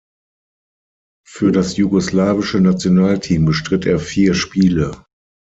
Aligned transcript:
Für 1.27 1.51
das 1.51 1.77
jugoslawische 1.77 2.59
Nationalteam 2.59 3.45
bestritt 3.45 3.85
er 3.85 3.99
vier 3.99 4.33
Spiele. 4.33 5.05